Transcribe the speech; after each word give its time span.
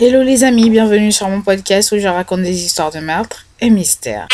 Hello 0.00 0.22
les 0.22 0.44
amis, 0.44 0.70
bienvenue 0.70 1.10
sur 1.10 1.28
mon 1.28 1.42
podcast 1.42 1.90
où 1.90 1.98
je 1.98 2.06
raconte 2.06 2.42
des 2.42 2.64
histoires 2.64 2.92
de 2.92 3.00
meurtre 3.00 3.46
et 3.60 3.68
mystères. 3.68 4.28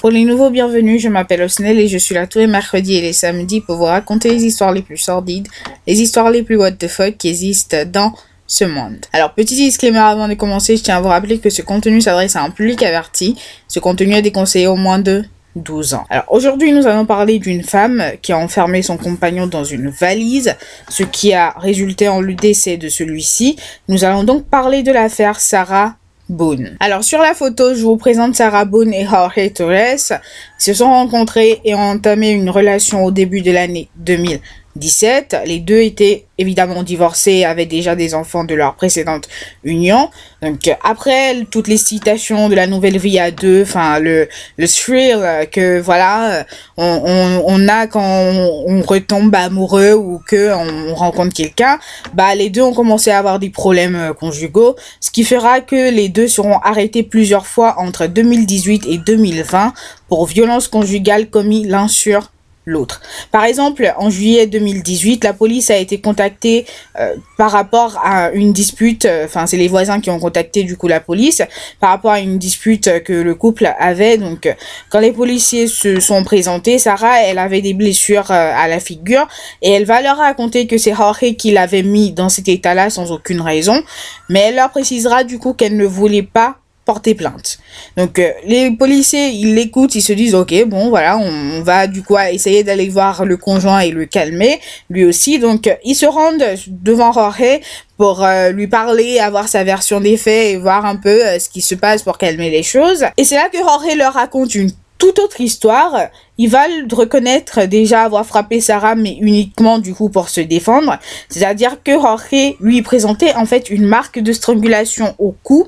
Pour 0.00 0.10
les 0.10 0.24
nouveaux 0.24 0.48
bienvenus, 0.48 1.02
je 1.02 1.10
m'appelle 1.10 1.42
Osnel 1.42 1.78
et 1.78 1.86
je 1.86 1.98
suis 1.98 2.14
là 2.14 2.26
tous 2.26 2.38
les 2.38 2.46
mercredis 2.46 2.94
et 2.94 3.02
les 3.02 3.12
samedis 3.12 3.60
pour 3.60 3.76
vous 3.76 3.84
raconter 3.84 4.30
les 4.30 4.46
histoires 4.46 4.72
les 4.72 4.80
plus 4.80 4.96
sordides, 4.96 5.48
les 5.86 6.00
histoires 6.00 6.30
les 6.30 6.42
plus 6.42 6.56
what 6.56 6.72
the 6.72 6.88
fuck 6.88 7.18
qui 7.18 7.28
existent 7.28 7.84
dans 7.84 8.14
ce 8.46 8.64
monde. 8.64 9.04
Alors, 9.12 9.34
petit 9.34 9.54
disclaimer 9.54 9.98
avant 9.98 10.28
de 10.28 10.34
commencer, 10.34 10.78
je 10.78 10.82
tiens 10.82 10.96
à 10.96 11.00
vous 11.02 11.08
rappeler 11.08 11.40
que 11.40 11.50
ce 11.50 11.60
contenu 11.60 12.00
s'adresse 12.00 12.36
à 12.36 12.42
un 12.42 12.48
public 12.48 12.82
averti. 12.82 13.36
Ce 13.68 13.80
contenu 13.80 14.14
est 14.14 14.22
déconseillé 14.22 14.66
au 14.66 14.76
moins 14.76 14.98
de 14.98 15.26
12 15.56 15.94
ans. 15.94 16.04
Alors 16.10 16.26
aujourd'hui, 16.28 16.72
nous 16.72 16.86
allons 16.86 17.06
parler 17.06 17.38
d'une 17.38 17.64
femme 17.64 18.02
qui 18.22 18.32
a 18.32 18.38
enfermé 18.38 18.82
son 18.82 18.96
compagnon 18.96 19.46
dans 19.46 19.64
une 19.64 19.88
valise, 19.88 20.54
ce 20.88 21.02
qui 21.02 21.32
a 21.32 21.54
résulté 21.58 22.08
en 22.08 22.20
le 22.20 22.34
décès 22.34 22.76
de 22.76 22.88
celui-ci. 22.88 23.56
Nous 23.88 24.04
allons 24.04 24.22
donc 24.22 24.44
parler 24.44 24.82
de 24.82 24.92
l'affaire 24.92 25.40
Sarah 25.40 25.96
Boone. 26.28 26.76
Alors 26.80 27.04
sur 27.04 27.20
la 27.20 27.34
photo, 27.34 27.74
je 27.74 27.82
vous 27.82 27.96
présente 27.96 28.34
Sarah 28.34 28.64
Boone 28.64 28.92
et 28.92 29.06
Jorge 29.06 29.52
Torres. 29.54 29.74
Ils 30.10 30.62
se 30.62 30.74
sont 30.74 30.90
rencontrés 30.90 31.60
et 31.64 31.74
ont 31.74 31.78
entamé 31.78 32.30
une 32.30 32.50
relation 32.50 33.04
au 33.04 33.10
début 33.10 33.42
de 33.42 33.52
l'année 33.52 33.88
2000 33.96 34.40
17. 34.76 35.36
Les 35.46 35.58
deux 35.58 35.80
étaient 35.80 36.26
évidemment 36.38 36.82
divorcés, 36.82 37.44
avaient 37.44 37.66
déjà 37.66 37.96
des 37.96 38.14
enfants 38.14 38.44
de 38.44 38.54
leur 38.54 38.74
précédente 38.74 39.28
union. 39.64 40.10
Donc 40.42 40.70
après 40.84 41.44
toutes 41.50 41.68
les 41.68 41.78
citations 41.78 42.48
de 42.48 42.54
la 42.54 42.66
nouvelle 42.66 42.98
vie 42.98 43.18
à 43.18 43.30
deux, 43.30 43.62
enfin 43.62 43.98
le, 43.98 44.28
le 44.58 44.68
thrill 44.68 45.18
que 45.50 45.80
voilà 45.80 46.44
on, 46.76 46.84
on, 47.04 47.42
on 47.46 47.68
a 47.68 47.86
quand 47.86 48.02
on, 48.02 48.82
retombe 48.82 49.34
amoureux 49.34 49.94
ou 49.94 50.20
que 50.26 50.52
on, 50.54 50.94
rencontre 50.94 51.34
quelqu'un, 51.34 51.78
bah 52.14 52.34
les 52.34 52.50
deux 52.50 52.62
ont 52.62 52.74
commencé 52.74 53.10
à 53.10 53.18
avoir 53.18 53.38
des 53.38 53.50
problèmes 53.50 53.96
euh, 53.96 54.12
conjugaux, 54.12 54.76
ce 55.00 55.10
qui 55.10 55.24
fera 55.24 55.60
que 55.60 55.90
les 55.90 56.08
deux 56.08 56.28
seront 56.28 56.58
arrêtés 56.58 57.02
plusieurs 57.02 57.46
fois 57.46 57.76
entre 57.78 58.06
2018 58.06 58.86
et 58.86 58.98
2020 58.98 59.72
pour 60.08 60.26
violences 60.26 60.68
conjugales 60.68 61.28
commis 61.28 61.66
l'un 61.66 61.88
sur 61.88 62.30
l'autre. 62.66 63.00
Par 63.30 63.44
exemple, 63.44 63.94
en 63.96 64.10
juillet 64.10 64.46
2018, 64.48 65.22
la 65.22 65.32
police 65.32 65.70
a 65.70 65.76
été 65.76 66.00
contactée 66.00 66.66
euh, 66.98 67.14
par 67.38 67.52
rapport 67.52 67.98
à 68.04 68.32
une 68.32 68.52
dispute, 68.52 69.04
euh, 69.04 69.24
enfin 69.24 69.46
c'est 69.46 69.56
les 69.56 69.68
voisins 69.68 70.00
qui 70.00 70.10
ont 70.10 70.18
contacté 70.18 70.64
du 70.64 70.76
coup 70.76 70.88
la 70.88 70.98
police 70.98 71.42
par 71.78 71.90
rapport 71.90 72.10
à 72.10 72.18
une 72.18 72.38
dispute 72.38 73.04
que 73.04 73.12
le 73.12 73.34
couple 73.36 73.72
avait. 73.78 74.18
Donc 74.18 74.52
quand 74.90 74.98
les 74.98 75.12
policiers 75.12 75.68
se 75.68 76.00
sont 76.00 76.24
présentés, 76.24 76.78
Sarah, 76.78 77.22
elle 77.22 77.38
avait 77.38 77.62
des 77.62 77.72
blessures 77.72 78.32
euh, 78.32 78.52
à 78.56 78.66
la 78.66 78.80
figure 78.80 79.28
et 79.62 79.70
elle 79.70 79.84
va 79.84 80.02
leur 80.02 80.16
raconter 80.16 80.66
que 80.66 80.76
c'est 80.76 80.92
Jorge 80.92 81.36
qui 81.38 81.52
l'avait 81.52 81.84
mis 81.84 82.10
dans 82.10 82.28
cet 82.28 82.48
état-là 82.48 82.90
sans 82.90 83.12
aucune 83.12 83.40
raison, 83.40 83.80
mais 84.28 84.40
elle 84.40 84.56
leur 84.56 84.70
précisera 84.70 85.22
du 85.22 85.38
coup 85.38 85.52
qu'elle 85.52 85.76
ne 85.76 85.86
voulait 85.86 86.22
pas 86.22 86.56
porter 86.86 87.14
plainte. 87.14 87.58
Donc 87.96 88.18
euh, 88.18 88.30
les 88.44 88.70
policiers, 88.70 89.28
ils 89.28 89.54
l'écoutent, 89.54 89.96
ils 89.96 90.02
se 90.02 90.12
disent 90.14 90.34
ok 90.34 90.64
bon 90.66 90.88
voilà 90.88 91.18
on, 91.18 91.60
va 91.62 91.88
du 91.88 92.02
coup 92.02 92.16
essayer 92.16 92.62
d'aller 92.62 92.88
voir 92.88 93.24
le 93.24 93.36
conjoint 93.36 93.80
et 93.80 93.90
le 93.90 94.06
calmer 94.06 94.60
lui 94.88 95.04
aussi. 95.04 95.38
Donc 95.38 95.66
euh, 95.66 95.74
ils 95.84 95.96
se 95.96 96.06
rendent 96.06 96.44
devant 96.68 97.12
Jorge 97.12 97.60
pour 97.98 98.24
euh, 98.24 98.50
lui 98.50 98.68
parler, 98.68 99.18
avoir 99.18 99.48
sa 99.48 99.64
version 99.64 100.00
des 100.00 100.16
faits 100.16 100.54
et 100.54 100.56
voir 100.56 100.86
un 100.86 100.96
peu 100.96 101.18
ce 101.38 101.48
qui 101.48 101.60
se 101.60 101.74
passe 101.74 102.02
pour 102.02 102.18
calmer 102.18 102.50
les 102.50 102.62
choses. 102.62 103.04
Et 103.16 103.24
c'est 103.24 103.36
là 103.36 103.48
que 103.52 103.58
Jorge 103.58 103.94
leur 103.96 104.14
raconte 104.14 104.54
une 104.54 104.70
toute 104.98 105.18
autre 105.18 105.40
histoire. 105.40 106.08
Il 106.38 106.50
va 106.50 106.64
reconnaître 106.92 107.64
déjà 107.64 108.02
avoir 108.02 108.26
frappé 108.26 108.60
Sarah, 108.60 108.94
mais 108.94 109.16
uniquement 109.20 109.78
du 109.78 109.94
coup 109.94 110.10
pour 110.10 110.28
se 110.28 110.40
défendre. 110.40 110.98
C'est-à-dire 111.28 111.82
que 111.82 111.92
Jorge 111.92 112.56
lui 112.60 112.82
présentait 112.82 113.34
en 113.34 113.46
fait 113.46 113.70
une 113.70 113.86
marque 113.86 114.18
de 114.18 114.32
strangulation 114.32 115.14
au 115.18 115.34
cou 115.42 115.66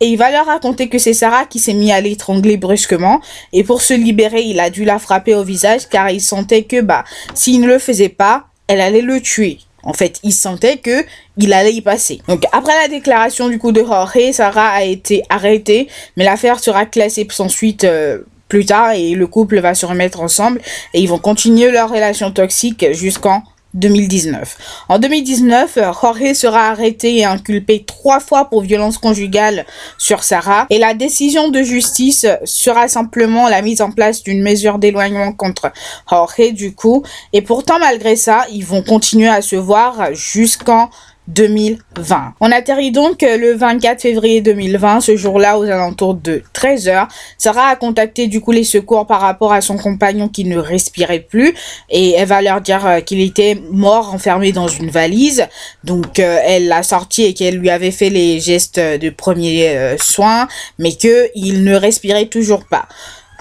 et 0.00 0.06
il 0.06 0.16
va 0.16 0.30
leur 0.30 0.46
raconter 0.46 0.88
que 0.88 0.98
c'est 0.98 1.14
Sarah 1.14 1.46
qui 1.46 1.58
s'est 1.58 1.74
mis 1.74 1.92
à 1.92 2.00
l'étrangler 2.00 2.56
brusquement 2.56 3.20
et 3.52 3.64
pour 3.64 3.82
se 3.82 3.94
libérer, 3.94 4.42
il 4.42 4.60
a 4.60 4.70
dû 4.70 4.84
la 4.84 4.98
frapper 4.98 5.34
au 5.34 5.44
visage 5.44 5.88
car 5.88 6.10
il 6.10 6.20
sentait 6.20 6.64
que 6.64 6.80
bah 6.80 7.04
s'il 7.34 7.60
ne 7.60 7.66
le 7.66 7.78
faisait 7.78 8.08
pas, 8.08 8.44
elle 8.66 8.80
allait 8.80 9.02
le 9.02 9.20
tuer. 9.20 9.58
En 9.82 9.94
fait, 9.94 10.20
il 10.22 10.32
sentait 10.32 10.76
que 10.76 11.04
il 11.38 11.52
allait 11.52 11.72
y 11.72 11.80
passer. 11.80 12.20
Donc 12.28 12.44
après 12.52 12.76
la 12.82 12.88
déclaration 12.88 13.48
du 13.48 13.58
coup 13.58 13.72
de 13.72 13.82
Jorge, 13.82 14.32
Sarah 14.32 14.68
a 14.68 14.82
été 14.82 15.22
arrêtée, 15.30 15.88
mais 16.16 16.24
l'affaire 16.24 16.60
sera 16.60 16.84
classée 16.84 17.26
sans 17.30 17.48
suite 17.48 17.84
euh, 17.84 18.20
plus 18.50 18.66
tard 18.66 18.92
et 18.92 19.14
le 19.14 19.26
couple 19.26 19.60
va 19.60 19.74
se 19.74 19.86
remettre 19.86 20.20
ensemble 20.20 20.60
et 20.92 21.00
ils 21.00 21.08
vont 21.08 21.18
continuer 21.18 21.70
leur 21.70 21.88
relation 21.88 22.30
toxique 22.30 22.84
jusqu'en 22.92 23.42
2019. 23.74 24.56
En 24.88 24.98
2019, 24.98 25.78
Jorge 26.02 26.32
sera 26.34 26.70
arrêté 26.70 27.18
et 27.18 27.24
inculpé 27.24 27.84
trois 27.86 28.18
fois 28.18 28.46
pour 28.46 28.62
violence 28.62 28.98
conjugale 28.98 29.64
sur 29.96 30.24
Sarah 30.24 30.66
et 30.70 30.78
la 30.78 30.92
décision 30.92 31.50
de 31.50 31.62
justice 31.62 32.26
sera 32.44 32.88
simplement 32.88 33.48
la 33.48 33.62
mise 33.62 33.80
en 33.80 33.92
place 33.92 34.24
d'une 34.24 34.42
mesure 34.42 34.78
d'éloignement 34.78 35.32
contre 35.32 35.72
Jorge 36.10 36.52
du 36.52 36.74
coup 36.74 37.04
et 37.32 37.42
pourtant 37.42 37.78
malgré 37.78 38.16
ça, 38.16 38.44
ils 38.50 38.64
vont 38.66 38.82
continuer 38.82 39.28
à 39.28 39.40
se 39.40 39.56
voir 39.56 40.14
jusqu'en 40.14 40.90
2020. 41.34 42.34
On 42.40 42.52
atterrit 42.52 42.92
donc 42.92 43.22
euh, 43.22 43.36
le 43.36 43.54
24 43.54 44.00
février 44.00 44.40
2020, 44.40 45.00
ce 45.00 45.16
jour-là 45.16 45.58
aux 45.58 45.64
alentours 45.64 46.14
de 46.14 46.42
13h. 46.54 47.08
Sarah 47.38 47.68
a 47.68 47.76
contacté 47.76 48.26
du 48.26 48.40
coup 48.40 48.52
les 48.52 48.64
secours 48.64 49.06
par 49.06 49.20
rapport 49.20 49.52
à 49.52 49.60
son 49.60 49.76
compagnon 49.76 50.28
qui 50.28 50.44
ne 50.44 50.58
respirait 50.58 51.20
plus 51.20 51.54
et 51.88 52.12
elle 52.12 52.28
va 52.28 52.42
leur 52.42 52.60
dire 52.60 52.86
euh, 52.86 53.00
qu'il 53.00 53.20
était 53.20 53.60
mort 53.70 54.12
enfermé 54.14 54.52
dans 54.52 54.68
une 54.68 54.90
valise. 54.90 55.46
Donc 55.84 56.18
euh, 56.18 56.38
elle 56.44 56.68
l'a 56.68 56.82
sorti 56.82 57.24
et 57.24 57.34
qu'elle 57.34 57.56
lui 57.56 57.70
avait 57.70 57.90
fait 57.90 58.10
les 58.10 58.40
gestes 58.40 58.80
de 58.80 59.10
premier 59.10 59.96
soin 59.98 60.48
mais 60.78 60.94
que 60.94 61.28
il 61.34 61.64
ne 61.64 61.74
respirait 61.74 62.26
toujours 62.26 62.64
pas. 62.64 62.86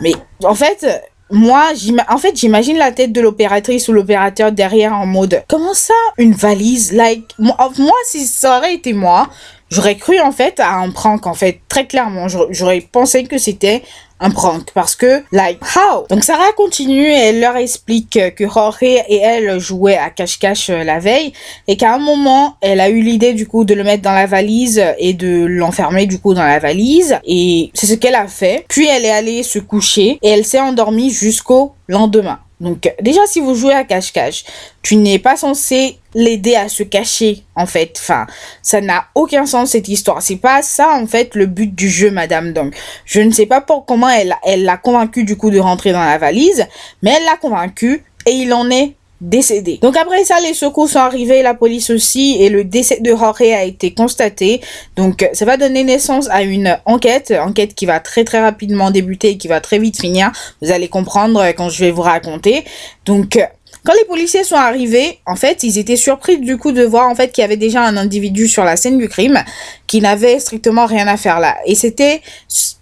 Mais 0.01 0.13
en 0.44 0.55
fait, 0.55 0.85
moi, 1.31 1.72
en 2.09 2.17
fait, 2.17 2.35
j'imagine 2.35 2.78
la 2.78 2.91
tête 2.91 3.12
de 3.12 3.22
l'opératrice 3.22 3.88
ou 3.88 3.94
l'opérateur 3.94 4.51
derrière 4.51 4.94
en 4.94 5.06
mode 5.06 5.44
comment 5.47 5.73
ça 5.73 5.94
une 6.17 6.34
valise? 6.34 6.91
Like 6.91 7.35
moi, 7.38 7.56
moi 7.78 7.94
si 8.06 8.25
ça 8.25 8.57
aurait 8.57 8.73
été 8.73 8.94
moi, 8.94 9.29
j'aurais 9.69 9.96
cru 9.96 10.19
en 10.19 10.31
fait 10.31 10.59
à 10.59 10.75
un 10.75 10.91
prank 10.91 11.28
en 11.28 11.34
fait 11.34 11.59
très 11.69 11.88
clairement, 11.88 12.28
j'aurais 12.50 12.81
pensé 12.81 13.24
que 13.24 13.38
c'était 13.38 13.84
un 14.19 14.31
prank 14.31 14.72
parce 14.74 14.96
que 14.96 15.24
like 15.31 15.59
how? 15.75 16.06
Donc 16.09 16.24
Sarah 16.24 16.52
continue 16.57 17.06
et 17.06 17.18
elle 17.18 17.40
leur 17.40 17.56
explique 17.56 18.19
que 18.35 18.47
Jorge 18.47 18.84
et 18.84 19.18
elle 19.18 19.59
jouaient 19.59 19.97
à 19.97 20.09
cache-cache 20.09 20.69
euh, 20.69 20.84
la 20.84 21.00
veille 21.00 21.31
et 21.68 21.78
qu'à 21.78 21.94
un 21.94 22.00
moment 22.00 22.58
elle 22.62 22.79
a 22.81 22.90
eu 22.90 23.02
l'idée 23.02 23.34
du 23.34 23.47
coup 23.47 23.63
de 23.63 23.74
le 23.74 23.84
mettre 23.84 24.03
dans 24.03 24.13
la 24.13 24.25
valise 24.25 24.84
et 24.97 25.13
de 25.13 25.46
l'enfermer 25.46 26.06
du 26.06 26.19
coup 26.19 26.34
dans 26.34 26.44
la 26.44 26.59
valise. 26.59 27.18
Et 27.25 27.72
c'est 27.74 27.88
ce 27.88 27.94
qu'elle 27.94 28.16
a 28.16 28.28
fait. 28.28 28.66
Puis 28.68 28.88
elle 28.88 29.06
est 29.06 29.12
allée 29.12 29.44
se 29.44 29.59
coucher 29.59 30.19
et 30.22 30.29
elle 30.29 30.46
s'est 30.46 30.59
endormie 30.59 31.12
jusqu'au 31.12 31.74
lendemain 31.88 32.40
donc 32.59 32.94
déjà 33.02 33.22
si 33.25 33.40
vous 33.40 33.56
jouez 33.56 33.74
à 33.74 33.84
cache-cache, 33.84 34.44
tu 34.81 34.97
n'es 34.97 35.18
pas 35.18 35.38
censé 35.38 35.97
l'aider 36.14 36.56
à 36.56 36.68
se 36.68 36.84
cacher 36.84 37.44
en 37.56 37.66
fait. 37.66 37.97
Enfin, 38.00 38.28
ça 38.62 38.81
n'a 38.81 39.06
aucun 39.16 39.46
sens 39.46 39.72
cette 39.72 39.88
histoire. 39.88 40.22
C'est 40.22 40.36
pas 40.36 40.62
ça 40.62 40.90
en 40.94 41.08
fait 41.08 41.36
le 41.36 41.46
but 41.46 41.74
du 41.74 41.90
jeu 41.90 42.12
madame. 42.12 42.52
Donc 42.52 42.75
je 43.06 43.22
ne 43.22 43.31
sais 43.31 43.46
pas 43.46 43.62
pour 43.62 43.86
comment 43.86 44.09
elle 44.09 44.36
elle 44.44 44.66
l'a 44.66 44.78
convaincu 44.78 45.24
du 45.24 45.38
coup 45.38 45.52
de 45.52 45.59
rentrer 45.59 45.94
dans 45.94 46.03
la 46.03 46.18
valise, 46.18 46.68
mais 47.02 47.12
elle 47.18 47.25
l'a 47.25 47.38
convaincu 47.38 48.03
et 48.25 48.31
il 48.31 48.53
en 48.53 48.70
est 48.70 48.96
décédé. 49.22 49.80
Donc 49.81 49.97
après 49.97 50.24
ça, 50.24 50.40
les 50.40 50.53
secours 50.53 50.90
sont 50.90 51.00
arrivés, 51.00 51.41
la 51.41 51.53
police 51.53 51.90
aussi, 51.90 52.38
et 52.40 52.50
le 52.50 52.63
décès 52.63 53.00
de 53.02 53.09
Jorge 53.09 53.41
a 53.41 53.63
été 53.63 53.94
constaté. 53.94 54.62
Donc 54.96 55.28
ça 55.34 55.46
va 55.46 55.57
donner 55.57 55.84
naissance 55.84 56.30
à 56.30 56.44
une 56.44 56.78
enquête, 56.85 57.34
enquête 57.40 57.75
qui 57.75 57.85
va 57.85 58.00
très 58.00 58.24
très 58.24 58.41
rapidement 58.41 58.91
débuter 58.91 59.29
et 59.29 59.38
qui 59.38 59.47
va 59.47 59.62
très 59.62 59.79
vite 59.79 60.00
finir. 60.00 60.31
Vous 60.62 60.72
allez 60.72 60.88
comprendre 60.88 61.46
quand 61.58 61.69
je 61.69 61.85
vais 61.85 61.91
vous 61.91 62.02
raconter. 62.02 62.63
Donc 63.06 63.38
quand 63.85 63.94
les 63.94 64.06
policiers 64.06 64.44
sont 64.44 64.56
arrivés, 64.56 65.19
en 65.25 65.35
fait, 65.35 65.63
ils 65.63 65.78
étaient 65.78 65.96
surpris 65.96 66.38
du 66.38 66.58
coup 66.58 66.72
de 66.72 66.84
voir 66.84 67.08
en 67.08 67.16
fait 67.16 67.32
qu'il 67.32 67.41
y 67.41 67.46
avait 67.46 67.58
déjà 67.58 67.82
un 67.82 67.97
individu 67.97 68.47
sur 68.47 68.64
la 68.64 68.76
scène 68.76 68.97
du 68.97 69.08
crime 69.08 69.43
qui 69.88 70.02
n'avait 70.02 70.40
strictement 70.40 70.85
rien 70.85 71.08
à 71.08 71.17
faire 71.17 71.40
là. 71.40 71.58
Et 71.66 71.76
c'était 71.76 72.22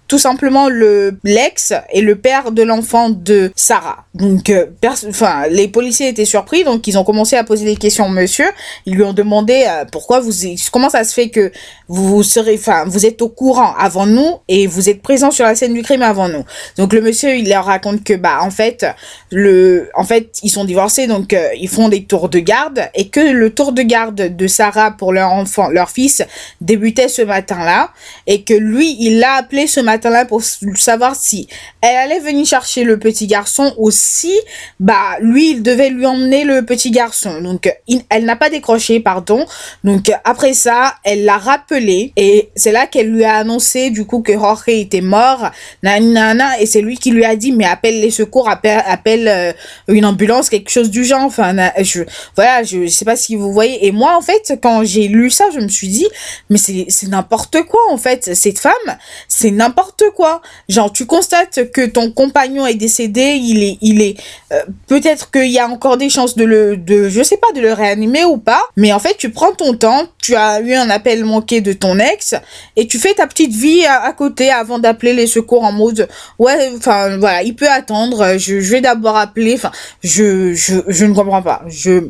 tout 0.07 0.18
simplement 0.18 0.69
le 0.69 1.18
l'ex 1.24 1.74
et 1.92 2.01
le 2.01 2.15
père 2.15 2.51
de 2.51 2.63
l'enfant 2.63 3.09
de 3.09 3.51
Sarah. 3.56 4.06
Donc, 4.13 4.50
euh, 4.50 4.65
enfin, 5.07 5.48
les 5.50 5.68
policiers 5.68 6.07
étaient 6.07 6.25
surpris, 6.25 6.63
donc 6.63 6.88
ils 6.88 6.98
ont 6.98 7.04
commencé 7.04 7.36
à 7.36 7.44
poser 7.44 7.65
des 7.65 7.75
questions 7.75 8.06
au 8.06 8.09
monsieur. 8.09 8.45
Ils 8.86 8.95
lui 8.95 9.04
ont 9.04 9.13
demandé 9.13 9.65
euh, 9.68 9.86
pourquoi 9.92 10.19
vous, 10.19 10.31
comment 10.71 10.89
ça 10.89 11.04
se 11.04 11.13
fait 11.13 11.30
que 11.30 11.51
vous 11.88 12.24
serez, 12.24 12.56
enfin, 12.56 12.86
vous 12.88 13.06
êtes 13.06 13.21
au 13.21 13.30
courant 13.30 13.74
avant 13.77 14.06
nous 14.06 14.38
et 14.48 14.65
vous 14.65 14.89
êtes 14.89 15.01
présent 15.01 15.30
sur 15.30 15.45
la 15.45 15.56
scène 15.56 15.74
du 15.74 15.83
crime 15.83 16.01
avant 16.01 16.30
nous. 16.30 16.44
Donc 16.77 16.94
le 16.94 17.01
monsieur, 17.01 17.36
il 17.36 17.50
leur 17.50 17.65
raconte 17.65 18.04
que 18.04 18.13
bah 18.13 18.39
en 18.42 18.50
fait, 18.50 18.86
le, 19.31 19.89
en 19.94 20.04
fait, 20.04 20.39
ils 20.42 20.50
sont 20.50 20.65
divorcés, 20.65 21.07
donc 21.07 21.33
euh, 21.33 21.50
ils 21.59 21.69
font 21.69 21.89
des 21.89 22.04
tours 22.06 22.30
de 22.30 22.39
garde 22.39 22.89
et 22.95 23.09
que 23.09 23.19
le 23.19 23.50
tour 23.50 23.74
de 23.74 23.81
garde 23.81 24.36
de 24.36 24.48
Sarah 24.48 24.92
pour 24.92 25.12
leur 25.12 25.31
enfant, 25.31 25.69
leur 25.69 25.89
fils, 25.89 26.24
débutait 26.62 27.09
ce 27.09 27.21
matin-là 27.21 27.92
et 28.25 28.44
que 28.44 28.54
lui, 28.54 28.95
il 29.00 29.19
l'a 29.19 29.33
appelé 29.33 29.68
ce 29.68 29.80
matin 29.80 29.96
matin-là 29.97 30.25
pour 30.25 30.41
savoir 30.44 31.15
si 31.15 31.47
elle 31.81 31.95
allait 31.95 32.19
venir 32.19 32.45
chercher 32.45 32.83
le 32.83 32.99
petit 32.99 33.27
garçon 33.27 33.73
ou 33.77 33.91
si, 33.91 34.33
bah, 34.79 35.17
lui, 35.19 35.51
il 35.51 35.63
devait 35.63 35.89
lui 35.89 36.05
emmener 36.05 36.44
le 36.44 36.63
petit 36.63 36.91
garçon. 36.91 37.41
Donc, 37.41 37.71
elle 38.09 38.25
n'a 38.25 38.35
pas 38.35 38.49
décroché, 38.49 38.99
pardon. 38.99 39.45
Donc, 39.83 40.11
après 40.23 40.53
ça, 40.53 40.95
elle 41.03 41.25
l'a 41.25 41.38
rappelé 41.38 42.13
et 42.15 42.49
c'est 42.55 42.71
là 42.71 42.88
qu'elle 42.88 43.11
lui 43.11 43.23
a 43.23 43.35
annoncé, 43.35 43.89
du 43.89 44.05
coup, 44.05 44.21
que 44.21 44.33
Jorge 44.33 44.63
était 44.67 45.01
mort, 45.01 45.49
nana, 45.83 46.59
et 46.59 46.65
c'est 46.65 46.81
lui 46.81 46.97
qui 46.97 47.11
lui 47.11 47.25
a 47.25 47.35
dit, 47.35 47.51
mais 47.51 47.65
appelle 47.65 47.99
les 48.01 48.11
secours, 48.11 48.49
appelle, 48.49 49.27
euh, 49.27 49.53
une 49.88 50.05
ambulance, 50.05 50.49
quelque 50.49 50.69
chose 50.69 50.89
du 50.89 51.03
genre. 51.05 51.23
Enfin, 51.23 51.55
je, 51.81 52.03
voilà, 52.35 52.63
je 52.63 52.88
sais 52.88 53.05
pas 53.05 53.15
si 53.15 53.35
vous 53.35 53.51
voyez. 53.51 53.85
Et 53.85 53.91
moi, 53.91 54.15
en 54.17 54.21
fait, 54.21 54.53
quand 54.61 54.83
j'ai 54.83 55.07
lu 55.07 55.29
ça, 55.29 55.45
je 55.53 55.59
me 55.59 55.67
suis 55.67 55.88
dit, 55.88 56.07
mais 56.49 56.57
c'est 56.57 57.07
n'importe 57.07 57.63
quoi, 57.63 57.81
en 57.89 57.97
fait. 57.97 58.35
Cette 58.35 58.59
femme, 58.59 58.97
c'est 59.27 59.51
n'importe 59.51 59.86
quoi. 60.15 60.41
Genre, 60.69 60.91
tu 60.91 61.05
constates 61.05 61.71
que 61.71 61.85
ton 61.85 62.11
compagnon 62.11 62.65
est 62.65 62.75
décédé, 62.75 63.37
il 63.41 63.63
est, 63.63 63.77
il 63.81 64.01
est, 64.01 64.17
euh, 64.51 64.61
peut-être 64.87 65.31
qu'il 65.31 65.51
y 65.51 65.59
a 65.59 65.67
encore 65.67 65.97
des 65.97 66.09
chances 66.09 66.35
de 66.35 66.43
le, 66.43 66.77
de, 66.77 67.09
je 67.09 67.23
sais 67.23 67.37
pas, 67.37 67.51
de 67.55 67.61
le 67.61 67.73
réanimer 67.73 68.25
ou 68.25 68.37
pas. 68.37 68.61
Mais 68.75 68.93
en 68.93 68.99
fait, 68.99 69.15
tu 69.17 69.29
prends 69.29 69.53
ton 69.53 69.73
temps, 69.75 70.07
tu 70.21 70.35
as 70.35 70.59
eu 70.61 70.73
un 70.73 70.89
appel 70.89 71.23
manqué 71.25 71.61
de 71.61 71.73
ton 71.73 71.99
ex 71.99 72.35
et 72.75 72.87
tu 72.87 72.99
fais 72.99 73.13
ta 73.13 73.27
petite 73.27 73.53
vie 73.53 73.85
à, 73.85 74.11
côté 74.13 74.49
avant 74.49 74.79
d'appeler 74.79 75.13
les 75.13 75.27
secours 75.27 75.63
en 75.63 75.71
mode, 75.71 76.07
ouais, 76.39 76.71
enfin, 76.75 77.17
voilà, 77.17 77.43
il 77.43 77.55
peut 77.55 77.69
attendre, 77.69 78.37
je, 78.37 78.55
vais 78.55 78.81
d'abord 78.81 79.17
appeler, 79.17 79.55
enfin, 79.55 79.71
je, 80.03 80.53
je, 80.53 80.75
je 80.87 81.05
ne 81.05 81.13
comprends 81.13 81.41
pas. 81.41 81.63
Je, 81.67 82.09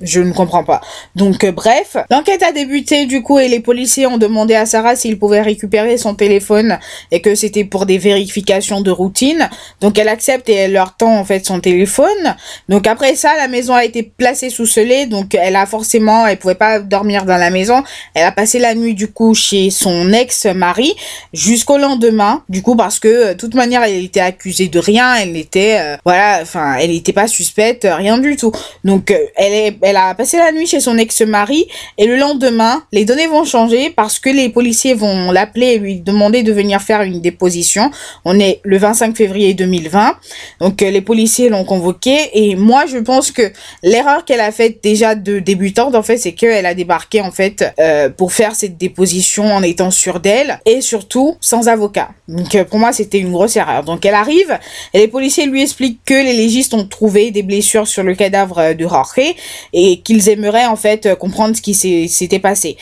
je 0.00 0.20
ne 0.20 0.32
comprends 0.32 0.64
pas. 0.64 0.80
Donc, 1.14 1.44
euh, 1.44 1.52
bref, 1.52 1.96
l'enquête 2.10 2.42
a 2.42 2.52
débuté 2.52 3.06
du 3.06 3.22
coup 3.22 3.38
et 3.38 3.48
les 3.48 3.60
policiers 3.60 4.06
ont 4.06 4.18
demandé 4.18 4.54
à 4.54 4.66
Sarah 4.66 4.96
s'ils 4.96 5.18
pouvaient 5.18 5.42
récupérer 5.42 5.96
son 5.96 6.14
téléphone 6.14 6.78
et 7.14 7.20
que 7.20 7.36
c'était 7.36 7.64
pour 7.64 7.86
des 7.86 7.96
vérifications 7.96 8.80
de 8.80 8.90
routine. 8.90 9.48
Donc, 9.80 9.98
elle 9.98 10.08
accepte 10.08 10.48
et 10.48 10.54
elle 10.54 10.72
leur 10.72 10.96
tend 10.96 11.16
en 11.16 11.24
fait 11.24 11.46
son 11.46 11.60
téléphone. 11.60 12.34
Donc, 12.68 12.88
après 12.88 13.14
ça, 13.14 13.36
la 13.36 13.46
maison 13.46 13.72
a 13.72 13.84
été 13.84 14.02
placée 14.02 14.50
sous 14.50 14.66
scellé. 14.66 15.06
Donc, 15.06 15.36
elle 15.36 15.54
a 15.54 15.64
forcément, 15.64 16.26
elle 16.26 16.38
pouvait 16.38 16.56
pas 16.56 16.80
dormir 16.80 17.24
dans 17.24 17.36
la 17.36 17.50
maison. 17.50 17.84
Elle 18.14 18.24
a 18.24 18.32
passé 18.32 18.58
la 18.58 18.74
nuit 18.74 18.94
du 18.94 19.12
coup 19.12 19.32
chez 19.32 19.70
son 19.70 20.12
ex-mari 20.12 20.92
jusqu'au 21.32 21.78
lendemain. 21.78 22.42
Du 22.48 22.62
coup, 22.62 22.74
parce 22.74 22.98
que 22.98 23.28
de 23.28 23.34
toute 23.34 23.54
manière, 23.54 23.84
elle 23.84 24.02
était 24.02 24.18
accusée 24.18 24.66
de 24.66 24.80
rien. 24.80 25.14
Elle 25.14 25.36
était, 25.36 25.78
euh, 25.78 25.96
voilà, 26.04 26.40
enfin, 26.42 26.74
elle 26.80 26.90
n'était 26.90 27.12
pas 27.12 27.28
suspecte, 27.28 27.86
rien 27.88 28.18
du 28.18 28.34
tout. 28.34 28.50
Donc, 28.82 29.12
euh, 29.12 29.18
elle 29.36 29.52
est, 29.52 29.78
elle 29.82 29.96
a 29.96 30.14
passé 30.16 30.38
la 30.38 30.50
nuit 30.50 30.66
chez 30.66 30.80
son 30.80 30.98
ex-mari 30.98 31.68
et 31.96 32.06
le 32.06 32.16
lendemain, 32.16 32.82
les 32.90 33.04
données 33.04 33.28
vont 33.28 33.44
changer 33.44 33.90
parce 33.90 34.18
que 34.18 34.30
les 34.30 34.48
policiers 34.48 34.94
vont 34.94 35.30
l'appeler 35.30 35.66
et 35.66 35.78
lui 35.78 36.00
demander 36.00 36.42
de 36.42 36.52
venir 36.52 36.82
faire 36.82 37.03
une 37.04 37.20
déposition. 37.20 37.90
On 38.24 38.38
est 38.38 38.60
le 38.64 38.78
25 38.78 39.16
février 39.16 39.54
2020. 39.54 40.16
Donc 40.60 40.82
euh, 40.82 40.90
les 40.90 41.00
policiers 41.00 41.48
l'ont 41.48 41.64
convoqué 41.64 42.30
et 42.34 42.56
moi 42.56 42.86
je 42.86 42.98
pense 42.98 43.30
que 43.30 43.52
l'erreur 43.82 44.24
qu'elle 44.24 44.40
a 44.40 44.52
faite 44.52 44.82
déjà 44.82 45.14
de 45.14 45.38
débutante 45.38 45.94
en 45.94 46.02
fait, 46.02 46.16
c'est 46.16 46.32
qu'elle 46.32 46.66
a 46.66 46.74
débarqué 46.74 47.20
en 47.20 47.30
fait 47.30 47.64
euh, 47.78 48.08
pour 48.08 48.32
faire 48.32 48.54
cette 48.54 48.76
déposition 48.76 49.44
en 49.44 49.62
étant 49.62 49.90
sûre 49.90 50.20
d'elle 50.20 50.60
et 50.66 50.80
surtout 50.80 51.36
sans 51.40 51.68
avocat. 51.68 52.10
Donc 52.28 52.54
euh, 52.54 52.64
pour 52.64 52.78
moi, 52.78 52.92
c'était 52.92 53.18
une 53.18 53.32
grosse 53.32 53.56
erreur. 53.56 53.84
Donc 53.84 54.04
elle 54.04 54.14
arrive 54.14 54.58
et 54.92 54.98
les 54.98 55.08
policiers 55.08 55.46
lui 55.46 55.62
expliquent 55.62 56.00
que 56.04 56.14
les 56.14 56.32
légistes 56.32 56.74
ont 56.74 56.86
trouvé 56.86 57.30
des 57.30 57.42
blessures 57.42 57.86
sur 57.86 58.02
le 58.02 58.14
cadavre 58.14 58.74
de 58.74 58.88
Jorge 58.88 59.34
et 59.72 60.00
qu'ils 60.00 60.28
aimeraient 60.28 60.66
en 60.66 60.76
fait 60.76 61.14
comprendre 61.16 61.56
ce 61.56 61.62
qui 61.62 61.74
s'était 62.08 62.38
passé. 62.38 62.76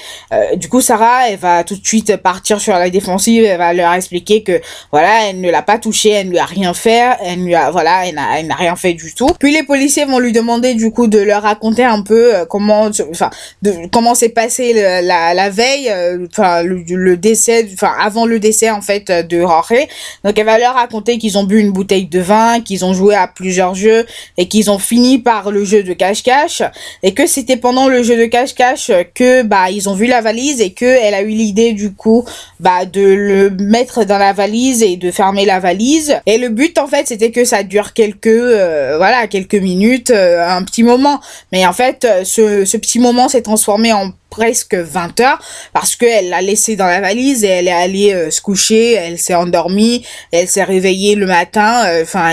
Du 0.56 0.68
coup, 0.68 0.80
Sarah, 0.80 1.28
elle 1.28 1.38
va 1.38 1.64
tout 1.64 1.76
de 1.76 1.86
suite 1.86 2.16
partir 2.16 2.60
sur 2.60 2.74
la 2.74 2.90
défensive, 2.90 3.44
elle 3.44 3.58
va 3.58 3.72
leur 3.72 3.92
expliquer 3.92 4.11
que 4.20 4.60
voilà, 4.90 5.28
elle 5.28 5.40
ne 5.40 5.50
l'a 5.50 5.62
pas 5.62 5.78
touché, 5.78 6.10
elle 6.10 6.26
ne 6.26 6.32
lui 6.32 6.38
a 6.38 6.44
rien 6.44 6.74
fait, 6.74 7.16
elle 7.24 7.44
lui 7.44 7.54
a 7.54 7.70
voilà, 7.70 8.06
elle 8.06 8.14
n'a 8.14 8.54
rien 8.54 8.76
fait 8.76 8.94
du 8.94 9.14
tout. 9.14 9.28
Puis 9.38 9.52
les 9.52 9.62
policiers 9.62 10.04
vont 10.04 10.18
lui 10.18 10.32
demander 10.32 10.74
du 10.74 10.90
coup 10.90 11.06
de 11.06 11.18
leur 11.18 11.42
raconter 11.42 11.84
un 11.84 12.02
peu 12.02 12.34
euh, 12.34 12.44
comment 12.44 12.88
enfin 13.10 13.30
de 13.62 13.72
comment 13.90 14.14
s'est 14.14 14.28
passé 14.28 14.72
la, 14.74 15.34
la 15.34 15.50
veille 15.50 15.88
euh, 15.90 16.26
enfin 16.30 16.62
le, 16.62 17.16
décès 17.16 17.68
enfin 17.72 17.92
avant 18.00 18.26
le 18.26 18.38
décès 18.38 18.70
en 18.70 18.80
fait 18.80 19.10
de 19.10 19.40
Jorge. 19.40 19.86
Donc 20.24 20.38
elle 20.38 20.46
va 20.46 20.58
leur 20.58 20.74
raconter 20.74 21.18
qu'ils 21.18 21.38
ont 21.38 21.44
bu 21.44 21.58
une 21.60 21.72
bouteille 21.72 22.06
de 22.06 22.20
vin, 22.20 22.60
qu'ils 22.60 22.84
ont 22.84 22.94
joué 22.94 23.14
à 23.14 23.26
plusieurs 23.26 23.74
jeux 23.74 24.06
et 24.36 24.48
qu'ils 24.48 24.70
ont 24.70 24.78
fini 24.78 25.18
par 25.18 25.50
le 25.50 25.64
jeu 25.64 25.82
de 25.82 25.92
cache-cache 25.92 26.62
et 27.02 27.14
que 27.14 27.26
c'était 27.26 27.56
pendant 27.56 27.88
le 27.88 28.02
jeu 28.02 28.16
de 28.16 28.26
cache-cache 28.26 28.90
que 29.14 29.42
bah 29.42 29.70
ils 29.70 29.88
ont 29.88 29.94
vu 29.94 30.06
la 30.06 30.20
valise 30.20 30.60
et 30.60 30.72
que 30.72 30.84
elle 30.84 31.14
a 31.14 31.22
eu 31.22 31.28
l'idée 31.28 31.72
du 31.72 31.92
coup 31.92 32.24
bah 32.60 32.84
de 32.84 33.02
le 33.02 33.50
mettre 33.50 33.91
dans 34.00 34.18
la 34.18 34.32
valise 34.32 34.82
et 34.82 34.96
de 34.96 35.10
fermer 35.10 35.44
la 35.44 35.60
valise. 35.60 36.20
Et 36.26 36.38
le 36.38 36.48
but 36.48 36.78
en 36.78 36.86
fait 36.86 37.08
c'était 37.08 37.30
que 37.30 37.44
ça 37.44 37.62
dure 37.62 37.92
quelques 37.92 38.26
euh, 38.26 38.96
voilà 38.96 39.26
quelques 39.26 39.54
minutes 39.54 40.10
euh, 40.10 40.46
un 40.46 40.62
petit 40.64 40.82
moment. 40.82 41.20
Mais 41.52 41.66
en 41.66 41.72
fait 41.72 42.06
ce, 42.24 42.64
ce 42.64 42.76
petit 42.76 42.98
moment 42.98 43.28
s'est 43.28 43.42
transformé 43.42 43.92
en 43.92 44.12
presque 44.32 44.74
20 44.74 45.20
heures 45.20 45.38
parce 45.74 45.94
qu'elle 45.94 46.30
l'a 46.30 46.40
laissé 46.40 46.74
dans 46.74 46.86
la 46.86 47.02
valise 47.02 47.44
et 47.44 47.48
elle 47.48 47.68
est 47.68 47.70
allée 47.70 48.14
euh, 48.14 48.30
se 48.30 48.40
coucher, 48.40 48.92
elle 48.94 49.18
s'est 49.18 49.34
endormie, 49.34 50.06
elle 50.32 50.48
s'est 50.48 50.64
réveillée 50.64 51.16
le 51.16 51.26
matin. 51.26 51.84
Euh, 51.84 52.02
enfin, 52.02 52.30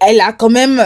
elle 0.00 0.20
a 0.22 0.32
quand 0.32 0.48
même 0.48 0.82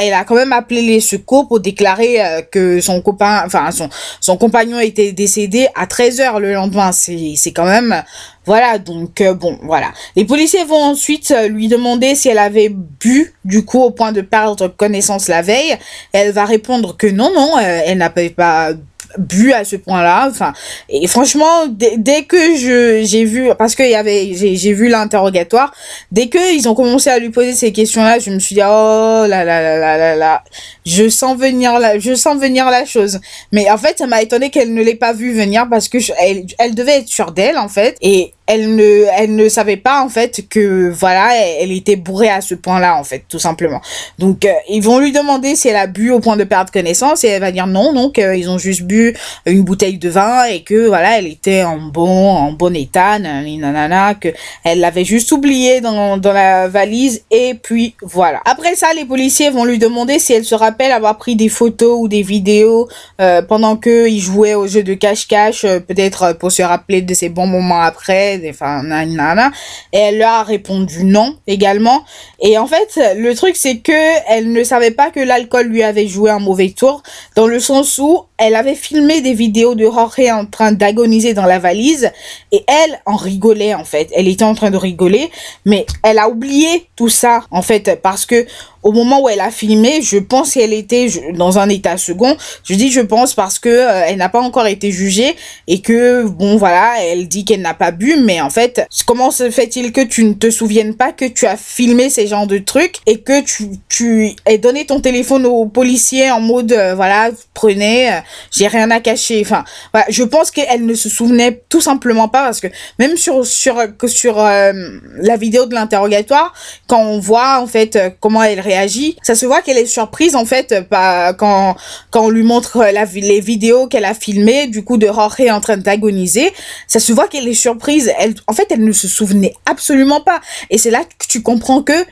elle 0.00 0.14
a 0.14 0.24
quand 0.24 0.34
même 0.34 0.54
appelé 0.54 0.80
les 0.80 1.00
secours 1.00 1.46
pour 1.46 1.60
déclarer 1.60 2.24
euh, 2.24 2.40
que 2.40 2.80
son 2.80 3.02
copain, 3.02 3.42
enfin 3.44 3.70
son 3.70 3.90
son 4.20 4.38
compagnon 4.38 4.80
était 4.80 5.12
décédé 5.12 5.68
à 5.74 5.86
13 5.86 6.20
heures 6.20 6.40
le 6.40 6.54
lendemain. 6.54 6.90
C'est 6.92 7.34
c'est 7.36 7.52
quand 7.52 7.66
même 7.66 8.02
voilà, 8.46 8.78
donc 8.78 9.22
bon, 9.40 9.58
voilà. 9.64 9.88
Les 10.14 10.24
policiers 10.24 10.64
vont 10.64 10.84
ensuite 10.84 11.34
lui 11.48 11.66
demander 11.66 12.14
si 12.14 12.28
elle 12.28 12.38
avait 12.38 12.68
bu, 12.68 13.34
du 13.44 13.64
coup, 13.64 13.82
au 13.82 13.90
point 13.90 14.12
de 14.12 14.20
perdre 14.20 14.68
connaissance 14.68 15.26
la 15.26 15.42
veille. 15.42 15.76
Elle 16.12 16.30
va 16.30 16.44
répondre 16.44 16.96
que 16.96 17.08
non, 17.08 17.32
non, 17.34 17.58
elle 17.58 17.98
n'avait 17.98 18.30
pas 18.30 18.70
bu 19.18 19.52
à 19.52 19.64
ce 19.64 19.76
point-là. 19.76 20.28
Enfin, 20.30 20.52
et 20.88 21.06
franchement, 21.06 21.66
dès, 21.68 22.24
que 22.24 22.56
je 22.56 23.02
j'ai 23.04 23.24
vu, 23.24 23.50
parce 23.58 23.74
qu'il 23.74 23.90
y 23.90 23.94
avait, 23.94 24.32
j'ai 24.34 24.72
vu 24.72 24.88
l'interrogatoire, 24.88 25.72
dès 26.12 26.28
que 26.28 26.54
ils 26.54 26.68
ont 26.68 26.74
commencé 26.74 27.10
à 27.10 27.18
lui 27.18 27.30
poser 27.30 27.52
ces 27.52 27.72
questions-là, 27.72 28.18
je 28.18 28.30
me 28.30 28.38
suis 28.38 28.54
dit 28.54 28.62
oh 28.62 29.26
là 29.28 29.44
là 29.44 29.60
là 29.62 29.78
là 29.78 29.96
là 29.96 30.16
là, 30.16 30.44
je 30.84 31.08
sens 31.08 31.36
venir 31.36 31.78
la, 31.78 31.98
je 31.98 32.14
sens 32.14 32.38
venir 32.38 32.70
la 32.70 32.84
chose. 32.84 33.20
Mais 33.52 33.70
en 33.70 33.78
fait, 33.78 33.98
ça 33.98 34.06
m'a 34.06 34.22
étonné 34.22 34.50
qu'elle 34.50 34.74
ne 34.74 34.82
l'ait 34.82 34.94
pas 34.94 35.12
vu 35.12 35.32
venir 35.32 35.66
parce 35.68 35.88
que 35.88 35.98
elle, 36.18 36.46
elle 36.58 36.74
devait 36.74 36.98
être 36.98 37.08
sûre 37.08 37.32
d'elle 37.32 37.58
en 37.58 37.68
fait. 37.68 37.96
Et 38.00 38.32
elle 38.46 38.74
ne, 38.74 39.04
elle 39.16 39.34
ne 39.34 39.48
savait 39.48 39.76
pas 39.76 40.02
en 40.02 40.08
fait 40.08 40.44
que 40.48 40.90
voilà, 40.90 41.30
elle, 41.60 41.72
était 41.72 41.96
bourrée 41.96 42.28
à 42.28 42.40
ce 42.40 42.54
point-là 42.54 42.98
en 42.98 43.04
fait, 43.04 43.24
tout 43.28 43.38
simplement. 43.38 43.80
Donc 44.18 44.44
euh, 44.44 44.52
ils 44.68 44.82
vont 44.82 44.98
lui 44.98 45.12
demander 45.12 45.56
si 45.56 45.68
elle 45.68 45.76
a 45.76 45.86
bu 45.86 46.10
au 46.10 46.20
point 46.20 46.36
de 46.36 46.44
perdre 46.44 46.70
connaissance 46.70 47.24
et 47.24 47.28
elle 47.28 47.40
va 47.40 47.52
dire 47.52 47.66
non, 47.66 47.92
donc 47.92 48.18
ils 48.18 48.48
ont 48.48 48.58
juste 48.58 48.82
bu 48.82 49.14
une 49.46 49.62
bouteille 49.62 49.98
de 49.98 50.08
vin 50.08 50.44
et 50.44 50.62
que 50.62 50.86
voilà, 50.86 51.18
elle 51.18 51.26
était 51.26 51.64
en 51.64 51.78
bon, 51.78 52.30
en 52.30 52.52
bon 52.52 52.74
état, 52.74 53.18
nanana, 53.18 54.14
que 54.14 54.28
elle 54.64 54.80
l'avait 54.80 55.04
juste 55.04 55.32
oublié 55.32 55.80
dans, 55.80 56.16
dans 56.16 56.32
la 56.32 56.68
valise 56.68 57.24
et 57.30 57.54
puis 57.54 57.94
voilà. 58.02 58.40
Après 58.44 58.74
ça, 58.74 58.92
les 58.94 59.04
policiers 59.04 59.50
vont 59.50 59.64
lui 59.64 59.78
demander 59.78 60.18
si 60.18 60.32
elle 60.32 60.44
se 60.44 60.54
rappelle 60.54 60.92
avoir 60.92 61.18
pris 61.18 61.36
des 61.36 61.48
photos 61.48 61.98
ou 62.00 62.08
des 62.08 62.22
vidéos 62.22 62.88
euh, 63.20 63.42
pendant 63.42 63.76
que 63.76 64.08
il 64.08 64.20
jouait 64.20 64.54
au 64.54 64.66
jeu 64.66 64.82
de 64.82 64.94
cache-cache, 64.94 65.64
euh, 65.64 65.80
peut-être 65.80 66.36
pour 66.38 66.52
se 66.52 66.62
rappeler 66.62 67.02
de 67.02 67.14
ses 67.14 67.28
bons 67.28 67.46
moments 67.46 67.80
après 67.80 68.35
enfin, 68.48 68.82
nana. 68.82 69.50
Et 69.92 69.98
elle 69.98 70.18
leur 70.18 70.30
a 70.30 70.42
répondu 70.42 71.04
non 71.04 71.36
également. 71.46 72.04
Et 72.40 72.58
en 72.58 72.66
fait, 72.66 73.16
le 73.16 73.34
truc, 73.34 73.56
c'est 73.56 73.78
que 73.78 73.92
elle 74.28 74.52
ne 74.52 74.64
savait 74.64 74.90
pas 74.90 75.10
que 75.10 75.20
l'alcool 75.20 75.66
lui 75.66 75.82
avait 75.82 76.06
joué 76.06 76.30
un 76.30 76.38
mauvais 76.38 76.70
tour, 76.70 77.02
dans 77.34 77.46
le 77.46 77.60
sens 77.60 77.98
où 77.98 78.24
elle 78.38 78.54
avait 78.54 78.74
filmé 78.74 79.20
des 79.20 79.32
vidéos 79.32 79.74
de 79.74 79.84
Jorge 79.84 80.20
en 80.30 80.44
train 80.46 80.72
d'agoniser 80.72 81.32
dans 81.34 81.46
la 81.46 81.58
valise, 81.58 82.12
et 82.52 82.64
elle 82.66 83.00
en 83.06 83.16
rigolait, 83.16 83.74
en 83.74 83.84
fait. 83.84 84.08
Elle 84.14 84.28
était 84.28 84.44
en 84.44 84.54
train 84.54 84.70
de 84.70 84.76
rigoler, 84.76 85.30
mais 85.64 85.86
elle 86.02 86.18
a 86.18 86.28
oublié 86.28 86.88
tout 86.96 87.08
ça, 87.08 87.44
en 87.50 87.62
fait, 87.62 88.00
parce 88.02 88.26
que 88.26 88.46
au 88.86 88.92
moment 88.92 89.20
où 89.20 89.28
elle 89.28 89.40
a 89.40 89.50
filmé, 89.50 90.00
je 90.00 90.16
pense 90.16 90.54
qu'elle 90.54 90.72
était 90.72 91.08
dans 91.34 91.58
un 91.58 91.68
état 91.68 91.96
second. 91.96 92.36
Je 92.62 92.74
dis 92.74 92.92
je 92.92 93.00
pense 93.00 93.34
parce 93.34 93.58
que 93.58 93.68
euh, 93.68 94.04
elle 94.06 94.16
n'a 94.16 94.28
pas 94.28 94.40
encore 94.40 94.68
été 94.68 94.92
jugée 94.92 95.34
et 95.66 95.80
que 95.80 96.22
bon 96.22 96.56
voilà, 96.56 96.94
elle 97.02 97.26
dit 97.26 97.44
qu'elle 97.44 97.62
n'a 97.62 97.74
pas 97.74 97.90
bu, 97.90 98.14
mais 98.22 98.40
en 98.40 98.48
fait, 98.48 98.86
comment 99.04 99.32
se 99.32 99.50
fait-il 99.50 99.90
que 99.90 100.02
tu 100.02 100.22
ne 100.22 100.34
te 100.34 100.50
souviennes 100.50 100.94
pas 100.94 101.10
que 101.10 101.24
tu 101.24 101.46
as 101.46 101.56
filmé 101.56 102.10
ces 102.10 102.28
genres 102.28 102.46
de 102.46 102.58
trucs 102.58 102.98
et 103.06 103.18
que 103.18 103.42
tu 103.42 103.70
tu 103.88 104.36
aies 104.46 104.58
donné 104.58 104.86
ton 104.86 105.00
téléphone 105.00 105.46
aux 105.46 105.66
policiers 105.66 106.30
en 106.30 106.40
mode 106.40 106.70
euh, 106.70 106.94
voilà 106.94 107.30
prenez, 107.54 108.12
euh, 108.12 108.18
j'ai 108.52 108.68
rien 108.68 108.88
à 108.92 109.00
cacher. 109.00 109.42
Enfin 109.44 109.64
je 110.08 110.22
pense 110.22 110.52
qu'elle 110.52 110.86
ne 110.86 110.94
se 110.94 111.08
souvenait 111.08 111.60
tout 111.68 111.80
simplement 111.80 112.28
pas 112.28 112.44
parce 112.44 112.60
que 112.60 112.68
même 113.00 113.16
sur 113.16 113.44
sur 113.44 113.82
sur 114.06 114.36
la 114.36 115.36
vidéo 115.36 115.66
de 115.66 115.74
l'interrogatoire, 115.74 116.54
quand 116.86 117.00
on 117.00 117.18
voit 117.18 117.60
en 117.60 117.66
fait 117.66 117.98
comment 118.20 118.44
elle 118.44 118.60
réagit 118.60 118.75
réagit. 118.76 119.16
Ça 119.22 119.34
se 119.34 119.46
voit 119.46 119.62
qu'elle 119.62 119.78
est 119.78 119.86
surprise 119.86 120.36
en 120.36 120.44
fait 120.44 120.88
pas 120.88 121.32
quand 121.34 121.76
quand 122.10 122.26
on 122.26 122.30
lui 122.30 122.42
montre 122.42 122.78
la, 122.78 123.04
les 123.04 123.40
vidéos 123.40 123.86
qu'elle 123.86 124.04
a 124.04 124.14
filmées 124.14 124.66
du 124.66 124.84
coup 124.84 124.96
de 124.96 125.06
Jorge 125.06 125.48
en 125.50 125.60
train 125.60 125.76
d'agoniser. 125.76 126.52
Ça 126.86 127.00
se 127.00 127.12
voit 127.12 127.28
qu'elle 127.28 127.48
est 127.48 127.54
surprise. 127.54 128.12
Elle, 128.18 128.34
en 128.46 128.52
fait, 128.52 128.66
elle 128.70 128.84
ne 128.84 128.92
se 128.92 129.08
souvenait 129.08 129.54
absolument 129.66 130.20
pas. 130.20 130.40
Et 130.70 130.78
c'est 130.78 130.90
là 130.90 131.00
que 131.04 131.26
tu 131.26 131.42
comprends 131.42 131.82
que 131.82 132.04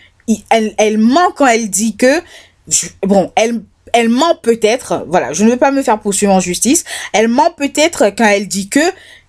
elle, 0.50 0.74
elle 0.78 0.98
ment 0.98 1.30
quand 1.36 1.46
elle 1.46 1.68
dit 1.68 1.96
que 1.96 2.20
bon, 3.02 3.30
elle 3.36 3.62
elle 3.92 4.08
ment 4.08 4.34
peut-être, 4.34 5.04
voilà, 5.08 5.32
je 5.32 5.44
ne 5.44 5.50
veux 5.50 5.56
pas 5.56 5.70
me 5.70 5.80
faire 5.80 6.00
poursuivre 6.00 6.32
en 6.32 6.40
justice, 6.40 6.84
elle 7.12 7.28
ment 7.28 7.52
peut-être 7.56 8.06
quand 8.16 8.24
elle 8.24 8.48
dit 8.48 8.68
que 8.68 8.80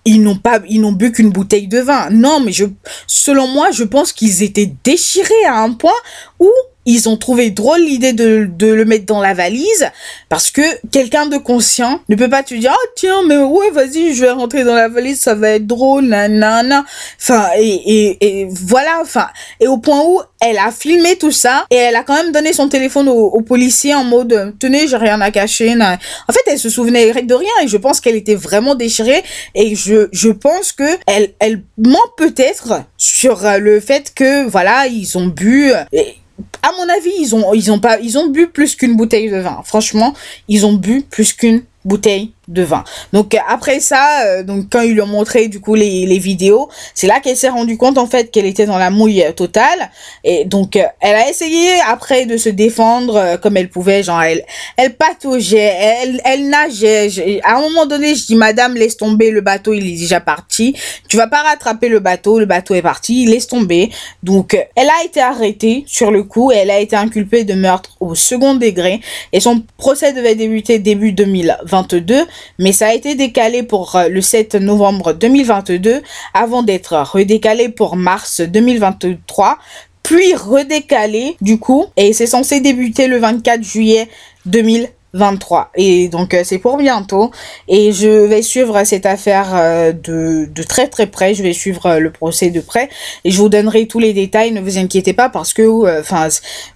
ils 0.05 0.21
n'ont 0.21 0.37
pas, 0.37 0.59
ils 0.67 0.81
n'ont 0.81 0.91
bu 0.91 1.11
qu'une 1.11 1.29
bouteille 1.29 1.67
de 1.67 1.79
vin. 1.79 2.09
Non, 2.11 2.39
mais 2.39 2.51
je, 2.51 2.65
selon 3.07 3.47
moi, 3.47 3.71
je 3.71 3.83
pense 3.83 4.13
qu'ils 4.13 4.43
étaient 4.43 4.71
déchirés 4.83 5.45
à 5.47 5.61
un 5.61 5.73
point 5.73 5.91
où 6.39 6.49
ils 6.85 7.09
ont 7.09 7.17
trouvé 7.17 7.49
drôle 7.49 7.81
l'idée 7.81 8.13
de, 8.13 8.47
de 8.49 8.67
le 8.67 8.85
mettre 8.85 9.05
dans 9.05 9.21
la 9.21 9.33
valise 9.33 9.89
parce 10.29 10.51
que 10.51 10.61
quelqu'un 10.91 11.25
de 11.25 11.37
conscient 11.37 11.99
ne 12.09 12.15
peut 12.15 12.29
pas 12.29 12.43
te 12.43 12.53
dire 12.53 12.75
oh 12.75 12.87
tiens 12.95 13.23
mais 13.27 13.37
ouais 13.37 13.71
vas-y 13.71 14.13
je 14.13 14.21
vais 14.21 14.31
rentrer 14.31 14.63
dans 14.63 14.75
la 14.75 14.87
valise 14.87 15.19
ça 15.19 15.35
va 15.35 15.49
être 15.51 15.67
drôle 15.67 16.05
nanana 16.05 16.85
enfin 17.19 17.49
et, 17.57 17.67
et, 17.67 18.39
et 18.41 18.47
voilà 18.51 18.99
enfin. 19.01 19.27
Et 19.59 19.67
au 19.67 19.77
point 19.77 20.01
où 20.05 20.21
elle 20.39 20.57
a 20.57 20.71
filmé 20.71 21.15
tout 21.17 21.31
ça 21.31 21.65
et 21.71 21.75
elle 21.75 21.95
a 21.95 22.03
quand 22.03 22.15
même 22.15 22.31
donné 22.31 22.53
son 22.53 22.69
téléphone 22.69 23.09
au, 23.09 23.29
au 23.29 23.41
policier 23.41 23.95
en 23.95 24.03
mode 24.03 24.53
tenez 24.59 24.87
j'ai 24.87 24.97
rien 24.97 25.19
à 25.21 25.31
cacher 25.31 25.75
en 25.75 26.33
fait 26.33 26.41
elle 26.47 26.59
se 26.59 26.69
souvenait 26.69 27.21
de 27.23 27.33
rien 27.33 27.49
et 27.63 27.67
je 27.67 27.77
pense 27.77 27.99
qu'elle 27.99 28.15
était 28.15 28.35
vraiment 28.35 28.75
déchirée 28.75 29.23
et 29.55 29.75
je 29.75 30.07
je 30.11 30.29
pense 30.29 30.71
que 30.71 30.83
elle 31.07 31.33
elle 31.39 31.63
ment 31.77 31.97
peut-être 32.17 32.81
sur 32.97 33.41
le 33.59 33.79
fait 33.79 34.13
que 34.13 34.45
voilà 34.45 34.87
ils 34.87 35.17
ont 35.17 35.27
bu 35.27 35.71
et, 35.91 36.15
à 36.61 36.71
mon 36.77 36.89
avis, 36.89 37.11
ils 37.19 37.35
ont, 37.35 37.53
ils 37.53 37.71
ont 37.71 37.79
pas, 37.79 37.99
ils 37.99 38.17
ont 38.17 38.27
bu 38.27 38.47
plus 38.47 38.75
qu'une 38.75 38.95
bouteille 38.95 39.29
de 39.29 39.37
vin. 39.37 39.61
Franchement, 39.63 40.13
ils 40.47 40.65
ont 40.65 40.73
bu 40.73 41.01
plus 41.01 41.33
qu'une 41.33 41.63
bouteille 41.85 42.33
de 42.47 42.61
vin. 42.61 42.83
Donc 43.13 43.35
après 43.47 43.79
ça, 43.79 44.25
euh, 44.25 44.43
donc 44.43 44.65
quand 44.71 44.81
ils 44.81 44.93
lui 44.93 45.01
ont 45.01 45.07
montré 45.07 45.47
du 45.47 45.59
coup 45.59 45.75
les, 45.75 46.05
les 46.05 46.19
vidéos, 46.19 46.69
c'est 46.93 47.07
là 47.07 47.19
qu'elle 47.19 47.37
s'est 47.37 47.49
rendue 47.49 47.77
compte 47.77 47.97
en 47.97 48.05
fait 48.05 48.31
qu'elle 48.31 48.45
était 48.45 48.65
dans 48.65 48.77
la 48.77 48.89
mouille 48.89 49.23
totale 49.35 49.89
et 50.23 50.45
donc 50.45 50.75
euh, 50.75 50.83
elle 50.99 51.15
a 51.15 51.29
essayé 51.29 51.71
après 51.87 52.25
de 52.25 52.37
se 52.37 52.49
défendre 52.49 53.15
euh, 53.15 53.37
comme 53.37 53.57
elle 53.57 53.69
pouvait, 53.69 54.03
genre 54.03 54.21
elle 54.21 54.43
elle 54.77 54.95
pataugeait, 54.95 55.57
elle 55.79 56.21
elle 56.23 56.49
nageait. 56.49 57.41
À 57.43 57.57
un 57.57 57.61
moment 57.61 57.85
donné, 57.85 58.15
je 58.15 58.25
dis 58.25 58.35
madame 58.35 58.75
laisse 58.75 58.97
tomber 58.97 59.31
le 59.31 59.41
bateau, 59.41 59.73
il 59.73 59.87
est 59.87 59.97
déjà 59.97 60.19
parti. 60.19 60.75
Tu 61.07 61.17
vas 61.17 61.27
pas 61.27 61.41
rattraper 61.41 61.89
le 61.89 61.99
bateau, 61.99 62.39
le 62.39 62.45
bateau 62.45 62.75
est 62.75 62.81
parti, 62.81 63.25
laisse 63.25 63.47
tomber. 63.47 63.89
Donc 64.23 64.57
elle 64.75 64.89
a 64.89 65.03
été 65.03 65.19
arrêtée 65.19 65.83
sur 65.87 66.11
le 66.11 66.23
coup 66.23 66.51
et 66.51 66.55
elle 66.55 66.71
a 66.71 66.79
été 66.79 66.95
inculpée 66.95 67.43
de 67.43 67.53
meurtre 67.53 67.91
au 67.99 68.15
second 68.15 68.55
degré 68.55 69.01
et 69.33 69.39
son 69.39 69.63
procès 69.77 70.13
devait 70.13 70.35
débuter 70.35 70.79
début 70.79 71.11
2022 71.11 72.25
mais 72.59 72.71
ça 72.71 72.87
a 72.87 72.93
été 72.93 73.15
décalé 73.15 73.63
pour 73.63 73.95
euh, 73.95 74.09
le 74.09 74.21
7 74.21 74.55
novembre 74.55 75.13
2022 75.13 76.01
avant 76.33 76.63
d'être 76.63 76.95
redécalé 76.95 77.69
pour 77.69 77.95
mars 77.95 78.41
2023 78.41 79.57
puis 80.03 80.35
redécalé 80.35 81.35
du 81.41 81.59
coup 81.59 81.85
et 81.97 82.13
c'est 82.13 82.27
censé 82.27 82.59
débuter 82.61 83.07
le 83.07 83.17
24 83.17 83.63
juillet 83.63 84.07
2023 84.45 84.95
23. 85.15 85.71
Et 85.75 86.09
donc 86.09 86.33
euh, 86.33 86.41
c'est 86.43 86.59
pour 86.59 86.77
bientôt. 86.77 87.31
Et 87.67 87.91
je 87.91 88.07
vais 88.07 88.41
suivre 88.41 88.83
cette 88.83 89.05
affaire 89.05 89.47
euh, 89.53 89.91
de, 89.91 90.47
très 90.63 90.87
très 90.87 91.07
près. 91.07 91.33
Je 91.33 91.41
vais 91.41 91.53
suivre 91.53 91.97
le 91.97 92.11
procès 92.11 92.49
de 92.49 92.59
près. 92.59 92.89
Et 93.23 93.31
je 93.31 93.37
vous 93.37 93.49
donnerai 93.49 93.87
tous 93.87 93.99
les 93.99 94.13
détails. 94.13 94.51
Ne 94.51 94.61
vous 94.61 94.77
inquiétez 94.77 95.13
pas 95.13 95.29
parce 95.29 95.53
que 95.53 95.99
enfin 95.99 96.27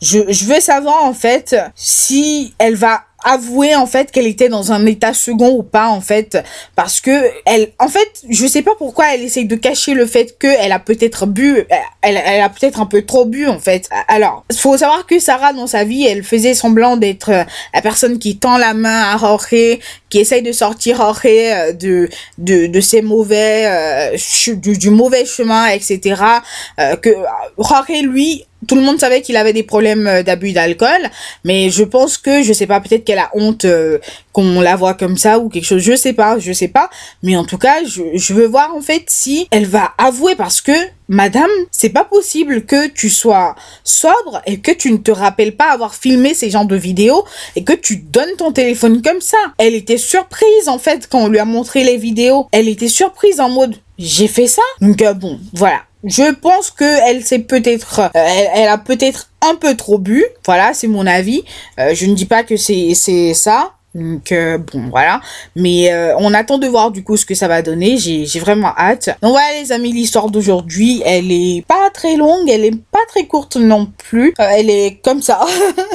je 0.02 0.46
veux 0.46 0.60
savoir 0.60 1.04
en 1.04 1.14
fait 1.14 1.56
si 1.76 2.54
elle 2.58 2.76
va 2.76 3.04
avouer 3.24 3.76
en 3.76 3.86
fait 3.86 4.12
qu'elle 4.12 4.28
était 4.28 4.50
dans 4.50 4.72
un 4.72 4.86
état 4.86 5.14
second 5.14 5.52
ou 5.52 5.64
pas 5.64 5.88
en 5.88 6.02
fait 6.02 6.38
parce 6.76 7.02
que 7.02 7.12
elle 7.46 7.72
en 7.80 7.88
fait 7.88 8.24
je 8.30 8.48
sais 8.48 8.62
pas 8.62 8.76
pourquoi 8.78 9.14
elle 9.14 9.24
essaye 9.24 9.46
de 9.46 9.56
cacher 9.56 9.94
le 9.94 10.06
fait 10.06 10.38
que 10.38 10.48
elle 10.48 10.72
a 10.72 10.80
peut-être 10.80 11.26
bu 11.26 11.66
elle, 12.02 12.22
elle 12.24 12.42
a 12.42 12.50
peut-être 12.50 12.80
un 12.80 12.86
peu 12.86 13.02
trop 13.04 13.26
bu 13.26 13.48
en 13.48 13.60
fait. 13.60 13.90
Alors 14.08 14.46
faut 14.58 14.78
savoir 14.78 15.06
que 15.06 15.20
Sarah 15.20 15.54
dans 15.54 15.68
sa 15.68 15.84
vie 15.84 16.06
elle 16.06 16.24
faisait 16.24 16.54
semblant 16.54 16.98
d'être 16.98 17.30
euh, 17.30 17.44
la 17.74 17.82
personne 17.82 18.20
qui 18.20 18.38
tend 18.38 18.58
la 18.58 18.74
main 18.74 19.14
à 19.14 19.18
Jorge 19.18 19.80
qui 20.10 20.20
essaye 20.20 20.42
de 20.42 20.52
sortir 20.52 20.98
Jorge 20.98 21.22
euh, 21.26 21.74
de 21.74 22.10
de, 22.38 22.68
de 22.68 22.82
ses 22.82 23.02
mauvais 23.02 23.66
euh, 23.66 24.18
du, 24.56 24.90
mauvais 24.90 25.26
chemin 25.26 25.68
etc 25.68 26.22
que 27.02 27.10
Jorge 27.58 28.02
lui 28.02 28.46
tout 28.68 28.76
le 28.76 28.82
monde 28.82 29.00
savait 29.00 29.22
qu'il 29.22 29.38
avait 29.38 29.54
des 29.54 29.64
problèmes 29.64 30.08
euh, 30.08 30.24
d'abus 30.24 30.52
d'alcool, 30.52 31.10
mais 31.44 31.70
je 31.70 31.84
pense 31.84 32.18
que 32.18 32.44
je 32.44 32.54
sais 32.54 32.68
pas, 32.68 32.80
peut-être 32.80 33.06
qu'elle 33.06 33.20
a 33.20 33.30
honte 33.34 33.66
euh, 33.66 34.00
qu'on 34.34 34.62
la 34.62 34.76
voit 34.76 34.94
comme 34.94 35.18
ça 35.18 35.40
ou 35.40 35.50
quelque 35.50 35.66
chose, 35.66 35.82
je 35.82 35.96
sais 35.96 36.14
pas, 36.14 36.40
je 36.40 36.52
sais 36.52 36.68
pas, 36.68 36.90
mais 37.24 37.36
en 37.36 37.46
tout 37.46 37.58
cas, 37.58 37.84
je, 37.84 38.04
je 38.14 38.34
veux 38.34 38.48
voir 38.48 38.76
en 38.76 38.82
fait 38.82 39.04
si 39.08 39.48
elle 39.52 39.66
va 39.66 39.92
avouer 39.98 40.36
parce 40.36 40.62
que 40.62 40.72
madame, 41.08 41.50
c'est 41.72 41.90
pas 41.90 42.04
possible 42.04 42.66
que 42.66 42.88
tu 42.88 43.10
sois 43.10 43.56
sobre 43.84 44.42
et 44.46 44.60
que 44.60 44.72
tu 44.72 44.92
ne 44.92 44.98
te 44.98 45.12
rappelles 45.12 45.56
pas 45.56 45.72
avoir 45.72 45.96
filmé 45.96 46.34
ces 46.34 46.50
genres 46.50 46.66
de 46.66 46.76
vidéos 46.76 47.26
et 47.56 47.64
que 47.64 47.74
tu 47.74 47.98
donnes 47.98 48.36
ton 48.38 48.52
téléphone 48.52 49.02
comme 49.02 49.22
ça. 49.22 49.38
Elle 49.58 49.74
était 49.74 49.98
surprise 49.98 50.68
en 50.68 50.78
fait 50.78 51.08
quand 51.10 51.24
on 51.24 51.28
lui 51.28 51.40
a 51.40 51.46
montré 51.46 51.84
les 51.84 51.98
vidéos. 51.98 52.48
Elle 52.52 52.68
était 52.68 52.88
surprise 52.88 53.40
en 53.40 53.50
mode 53.50 53.76
j'ai 54.00 54.30
fait 54.30 54.48
ça? 54.48 54.62
Donc 54.80 55.02
euh, 55.02 55.14
bon, 55.14 55.40
voilà. 55.54 55.82
Je 56.04 56.34
pense 56.34 56.72
que 56.72 56.86
elle 57.10 57.26
s'est 57.26 57.40
peut-être, 57.40 58.00
euh, 58.00 58.10
elle, 58.16 58.70
a 58.70 58.78
peut-être 58.78 59.30
un 59.42 59.56
peu 59.56 59.76
trop 59.76 59.98
bu. 59.98 60.24
Voilà, 60.46 60.74
c'est 60.74 60.88
mon 60.88 61.06
avis. 61.06 61.44
Euh, 61.80 61.94
je 61.94 62.06
ne 62.06 62.16
dis 62.16 62.26
pas 62.26 62.44
que 62.44 62.56
c'est 62.56 62.94
c'est 62.96 63.34
ça. 63.34 63.74
Donc 64.00 64.32
euh, 64.32 64.58
bon 64.58 64.90
voilà, 64.90 65.22
mais 65.56 65.92
euh, 65.92 66.16
on 66.18 66.34
attend 66.34 66.58
de 66.58 66.68
voir 66.68 66.92
du 66.92 67.04
coup 67.04 67.18
ce 67.18 67.26
que 67.26 67.36
ça 67.36 67.48
va 67.48 67.62
donner. 67.62 67.98
J'ai 67.98 68.40
vraiment 68.40 68.74
hâte. 68.78 69.10
Donc 69.22 69.32
voilà 69.32 69.60
les 69.62 69.72
amis, 69.72 69.92
l'histoire 69.92 70.30
d'aujourd'hui, 70.30 71.02
elle 71.06 71.32
est 71.32 71.64
pas 71.68 71.90
très 71.94 72.16
longue, 72.16 72.50
elle 72.50 72.66
est 72.66 72.76
pas 72.92 73.00
très 73.08 73.26
courte 73.26 73.58
non 73.58 73.92
plus. 73.98 74.34
Euh, 74.40 74.48
elle 74.52 74.70
est 74.70 75.00
comme 75.04 75.22
ça, 75.22 75.46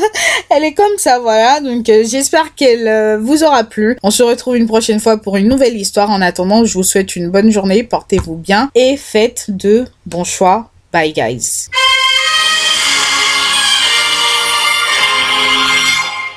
elle 0.51 0.65
est 0.65 0.75
comme 0.75 0.99
ça 0.99 1.19
voilà. 1.19 1.61
Donc 1.61 1.87
j'espère 1.87 2.55
qu'elle 2.55 3.19
vous 3.21 3.43
aura 3.43 3.65
plu. 3.65 3.97
On 4.03 4.11
se 4.11 4.23
retrouve 4.23 4.57
une 4.57 4.67
prochaine 4.67 5.01
fois 5.01 5.17
pour 5.17 5.37
une 5.37 5.49
nouvelle 5.49 5.77
histoire. 5.77 6.11
En 6.11 6.21
attendant, 6.21 6.65
je 6.65 6.75
vous 6.75 6.83
souhaite 6.83 7.17
une 7.17 7.31
bonne 7.31 7.51
journée, 7.51 7.83
portez-vous 7.83 8.37
bien 8.37 8.71
et 8.75 8.97
faites 8.97 9.47
de 9.49 9.87
bons 10.07 10.25
choix. 10.25 10.71
Bye 10.93 11.13
guys. 11.13 11.69